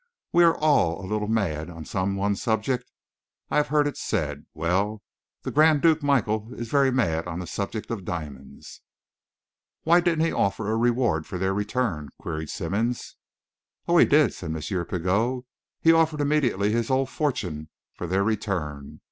[0.33, 2.89] We are all a little mad on some one subject,
[3.51, 5.03] I have heard it said; well,
[5.43, 8.81] the Grand Duke Michael is very mad on the subject of diamonds."
[9.83, 13.15] "Why didn't he offer a reward for their return?" queried Simmonds.
[13.87, 14.85] "Oh, he did," said M.
[14.87, 15.43] Pigot.
[15.81, 18.99] "He offered immediately his whole fortune for their return.